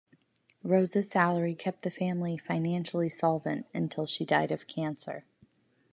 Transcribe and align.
Rose's 0.63 1.07
salary 1.07 1.53
kept 1.53 1.83
the 1.83 1.91
family 1.91 2.35
financially 2.35 3.07
solvent 3.07 3.67
until 3.71 4.07
she 4.07 4.25
died 4.25 4.51
of 4.51 4.65
cancer. 4.65 5.25